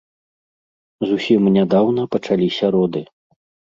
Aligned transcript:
Зусім 1.11 1.41
нядаўна 1.59 2.01
пачаліся 2.19 2.75
роды. 2.81 3.09